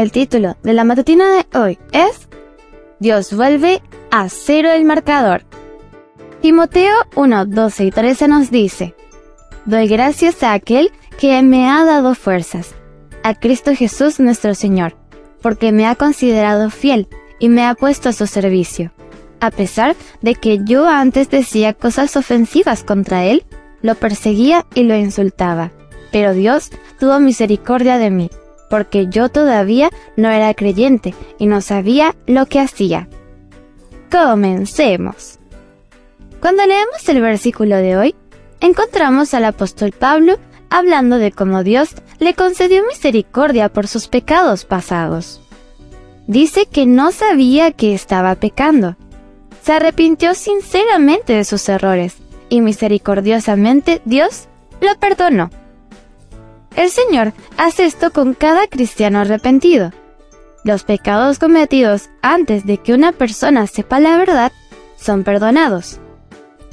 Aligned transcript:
El 0.00 0.12
título 0.12 0.56
de 0.62 0.72
la 0.72 0.84
matutina 0.84 1.26
de 1.30 1.58
hoy 1.58 1.78
es 1.92 2.26
Dios 3.00 3.34
vuelve 3.34 3.82
a 4.10 4.30
cero 4.30 4.70
el 4.72 4.86
marcador. 4.86 5.42
Timoteo 6.40 6.94
1, 7.16 7.44
12 7.44 7.84
y 7.84 7.90
13 7.90 8.28
nos 8.28 8.50
dice, 8.50 8.94
Doy 9.66 9.88
gracias 9.88 10.42
a 10.42 10.54
aquel 10.54 10.90
que 11.18 11.42
me 11.42 11.68
ha 11.68 11.84
dado 11.84 12.14
fuerzas, 12.14 12.74
a 13.22 13.34
Cristo 13.34 13.74
Jesús 13.74 14.20
nuestro 14.20 14.54
Señor, 14.54 14.96
porque 15.42 15.70
me 15.70 15.86
ha 15.86 15.96
considerado 15.96 16.70
fiel 16.70 17.06
y 17.38 17.50
me 17.50 17.66
ha 17.66 17.74
puesto 17.74 18.08
a 18.08 18.14
su 18.14 18.26
servicio. 18.26 18.92
A 19.40 19.50
pesar 19.50 19.96
de 20.22 20.34
que 20.34 20.60
yo 20.64 20.88
antes 20.88 21.28
decía 21.28 21.74
cosas 21.74 22.16
ofensivas 22.16 22.84
contra 22.84 23.24
él, 23.26 23.44
lo 23.82 23.96
perseguía 23.96 24.64
y 24.74 24.84
lo 24.84 24.96
insultaba. 24.96 25.72
Pero 26.10 26.32
Dios 26.32 26.70
tuvo 26.98 27.20
misericordia 27.20 27.98
de 27.98 28.10
mí, 28.10 28.30
porque 28.70 29.08
yo 29.08 29.28
todavía 29.28 29.90
no 30.16 30.30
era 30.30 30.54
creyente 30.54 31.14
y 31.38 31.46
no 31.46 31.60
sabía 31.60 32.14
lo 32.26 32.46
que 32.46 32.60
hacía. 32.60 33.08
Comencemos. 34.10 35.38
Cuando 36.40 36.64
leemos 36.64 37.06
el 37.08 37.20
versículo 37.20 37.76
de 37.76 37.98
hoy, 37.98 38.14
encontramos 38.60 39.34
al 39.34 39.44
apóstol 39.44 39.92
Pablo 39.92 40.38
hablando 40.70 41.18
de 41.18 41.32
cómo 41.32 41.62
Dios 41.64 41.90
le 42.18 42.34
concedió 42.34 42.86
misericordia 42.86 43.68
por 43.70 43.88
sus 43.88 44.08
pecados 44.08 44.64
pasados. 44.64 45.40
Dice 46.26 46.66
que 46.66 46.86
no 46.86 47.10
sabía 47.10 47.72
que 47.72 47.92
estaba 47.92 48.36
pecando. 48.36 48.96
Se 49.62 49.72
arrepintió 49.72 50.34
sinceramente 50.34 51.32
de 51.32 51.44
sus 51.44 51.68
errores 51.68 52.16
y 52.48 52.60
misericordiosamente 52.60 54.00
Dios 54.04 54.48
lo 54.80 54.94
perdonó. 54.98 55.50
El 56.76 56.90
Señor 56.90 57.32
hace 57.56 57.84
esto 57.84 58.12
con 58.12 58.34
cada 58.34 58.66
cristiano 58.66 59.20
arrepentido. 59.20 59.92
Los 60.64 60.84
pecados 60.84 61.38
cometidos 61.38 62.10
antes 62.22 62.66
de 62.66 62.78
que 62.78 62.94
una 62.94 63.12
persona 63.12 63.66
sepa 63.66 64.00
la 64.00 64.16
verdad 64.16 64.52
son 64.96 65.24
perdonados 65.24 66.00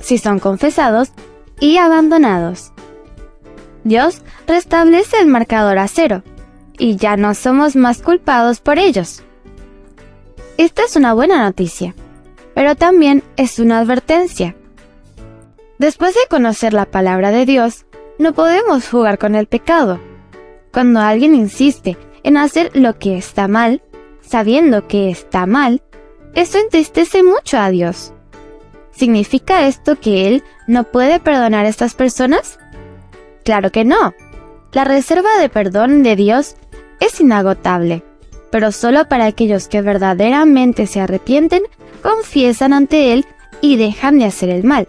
si 0.00 0.18
son 0.18 0.38
confesados 0.38 1.10
y 1.60 1.78
abandonados. 1.78 2.72
Dios 3.84 4.22
restablece 4.46 5.18
el 5.18 5.26
marcador 5.26 5.78
a 5.78 5.88
cero 5.88 6.22
y 6.78 6.96
ya 6.96 7.16
no 7.16 7.34
somos 7.34 7.76
más 7.76 8.02
culpados 8.02 8.60
por 8.60 8.78
ellos. 8.78 9.22
Esta 10.58 10.84
es 10.84 10.96
una 10.96 11.14
buena 11.14 11.42
noticia, 11.42 11.94
pero 12.54 12.74
también 12.74 13.22
es 13.36 13.58
una 13.58 13.78
advertencia. 13.78 14.56
Después 15.78 16.14
de 16.14 16.20
conocer 16.30 16.72
la 16.72 16.86
palabra 16.86 17.30
de 17.30 17.44
Dios, 17.44 17.85
no 18.18 18.32
podemos 18.32 18.88
jugar 18.88 19.18
con 19.18 19.34
el 19.34 19.46
pecado. 19.46 20.00
Cuando 20.72 21.00
alguien 21.00 21.34
insiste 21.34 21.96
en 22.22 22.36
hacer 22.36 22.70
lo 22.74 22.98
que 22.98 23.16
está 23.16 23.48
mal, 23.48 23.82
sabiendo 24.20 24.88
que 24.88 25.10
está 25.10 25.46
mal, 25.46 25.82
eso 26.34 26.58
entristece 26.58 27.22
mucho 27.22 27.58
a 27.58 27.70
Dios. 27.70 28.12
¿Significa 28.90 29.66
esto 29.66 29.98
que 30.00 30.26
Él 30.26 30.42
no 30.66 30.84
puede 30.84 31.20
perdonar 31.20 31.66
a 31.66 31.68
estas 31.68 31.94
personas? 31.94 32.58
Claro 33.44 33.70
que 33.70 33.84
no. 33.84 34.14
La 34.72 34.84
reserva 34.84 35.38
de 35.38 35.48
perdón 35.48 36.02
de 36.02 36.16
Dios 36.16 36.56
es 37.00 37.20
inagotable, 37.20 38.02
pero 38.50 38.72
solo 38.72 39.08
para 39.08 39.26
aquellos 39.26 39.68
que 39.68 39.82
verdaderamente 39.82 40.86
se 40.86 41.00
arrepienten, 41.00 41.62
confiesan 42.02 42.72
ante 42.72 43.12
Él 43.12 43.26
y 43.60 43.76
dejan 43.76 44.18
de 44.18 44.26
hacer 44.26 44.48
el 44.48 44.64
mal. 44.64 44.88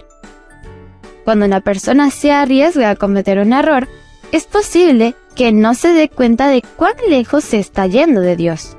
Cuando 1.27 1.45
una 1.45 1.59
persona 1.59 2.09
se 2.09 2.31
arriesga 2.31 2.89
a 2.89 2.95
cometer 2.95 3.39
un 3.39 3.51
error, 3.51 3.89
es 4.31 4.45
posible 4.45 5.13
que 5.35 5.51
no 5.51 5.73
se 5.73 5.91
dé 5.91 6.07
cuenta 6.07 6.47
de 6.47 6.63
cuán 6.77 6.93
lejos 7.09 7.43
se 7.43 7.59
está 7.59 7.85
yendo 7.85 8.21
de 8.21 8.37
Dios. 8.37 8.77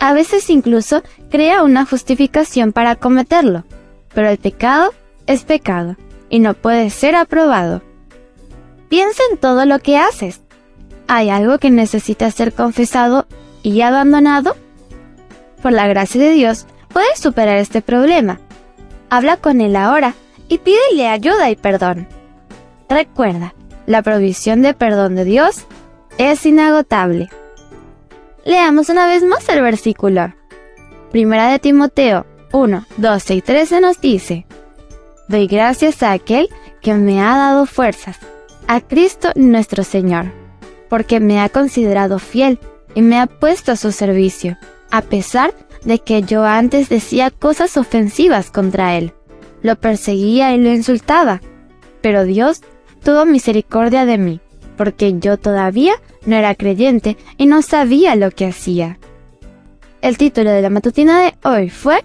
A 0.00 0.14
veces 0.14 0.50
incluso 0.50 1.04
crea 1.30 1.62
una 1.62 1.86
justificación 1.86 2.72
para 2.72 2.96
cometerlo, 2.96 3.62
pero 4.12 4.30
el 4.30 4.38
pecado 4.38 4.92
es 5.28 5.44
pecado 5.44 5.94
y 6.28 6.40
no 6.40 6.54
puede 6.54 6.90
ser 6.90 7.14
aprobado. 7.14 7.82
Piensa 8.88 9.22
en 9.30 9.38
todo 9.38 9.64
lo 9.64 9.78
que 9.78 9.96
haces. 9.96 10.40
¿Hay 11.06 11.30
algo 11.30 11.58
que 11.58 11.70
necesita 11.70 12.32
ser 12.32 12.52
confesado 12.52 13.28
y 13.62 13.80
abandonado? 13.82 14.56
Por 15.62 15.70
la 15.70 15.86
gracia 15.86 16.20
de 16.20 16.30
Dios, 16.30 16.66
puedes 16.88 17.20
superar 17.20 17.58
este 17.58 17.80
problema. 17.80 18.40
Habla 19.08 19.36
con 19.36 19.60
Él 19.60 19.76
ahora 19.76 20.14
y 20.48 20.58
pídele 20.58 21.08
ayuda 21.08 21.50
y 21.50 21.56
perdón. 21.56 22.08
Recuerda, 22.88 23.54
la 23.86 24.02
provisión 24.02 24.62
de 24.62 24.74
perdón 24.74 25.14
de 25.14 25.24
Dios 25.24 25.64
es 26.18 26.44
inagotable. 26.46 27.28
Leamos 28.44 28.88
una 28.88 29.06
vez 29.06 29.24
más 29.24 29.48
el 29.48 29.62
versículo. 29.62 30.34
Primera 31.10 31.48
de 31.48 31.58
Timoteo 31.58 32.26
1, 32.52 32.86
12 32.98 33.34
y 33.34 33.40
13 33.40 33.80
nos 33.80 34.00
dice, 34.00 34.46
Doy 35.28 35.46
gracias 35.46 36.02
a 36.02 36.12
aquel 36.12 36.48
que 36.82 36.94
me 36.94 37.22
ha 37.22 37.36
dado 37.36 37.66
fuerzas, 37.66 38.18
a 38.68 38.80
Cristo 38.80 39.30
nuestro 39.34 39.84
Señor, 39.84 40.26
porque 40.88 41.20
me 41.20 41.40
ha 41.40 41.48
considerado 41.48 42.18
fiel 42.18 42.58
y 42.94 43.02
me 43.02 43.18
ha 43.18 43.26
puesto 43.26 43.72
a 43.72 43.76
su 43.76 43.90
servicio, 43.90 44.58
a 44.90 45.00
pesar 45.02 45.54
de 45.84 45.98
que 45.98 46.22
yo 46.22 46.44
antes 46.44 46.88
decía 46.88 47.30
cosas 47.30 47.76
ofensivas 47.76 48.50
contra 48.50 48.96
Él, 48.96 49.14
lo 49.64 49.76
perseguía 49.76 50.54
y 50.54 50.58
lo 50.58 50.68
insultaba, 50.68 51.40
pero 52.02 52.24
Dios 52.24 52.60
tuvo 53.02 53.24
misericordia 53.24 54.04
de 54.04 54.18
mí, 54.18 54.40
porque 54.76 55.18
yo 55.18 55.38
todavía 55.38 55.94
no 56.26 56.36
era 56.36 56.54
creyente 56.54 57.16
y 57.38 57.46
no 57.46 57.62
sabía 57.62 58.14
lo 58.14 58.30
que 58.30 58.46
hacía. 58.46 58.98
El 60.02 60.18
título 60.18 60.50
de 60.50 60.60
la 60.60 60.68
matutina 60.68 61.20
de 61.20 61.34
hoy 61.42 61.70
fue 61.70 62.04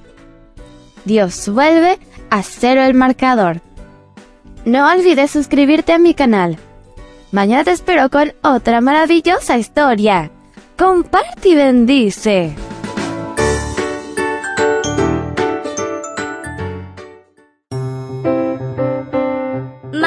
Dios 1.03 1.49
vuelve 1.49 1.99
a 2.29 2.43
cero 2.43 2.81
el 2.81 2.93
marcador. 2.93 3.59
No 4.63 4.89
olvides 4.89 5.31
suscribirte 5.31 5.91
a 5.91 5.99
mi 5.99 6.13
canal. 6.13 6.57
Mañana 7.33 7.65
te 7.65 7.71
espero 7.71 8.09
con 8.09 8.31
otra 8.41 8.79
maravillosa 8.79 9.57
historia. 9.57 10.31
Comparte 10.77 11.49
y 11.49 11.55
bendice. 11.55 12.55